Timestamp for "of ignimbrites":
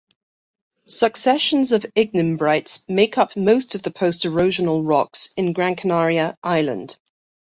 1.71-2.89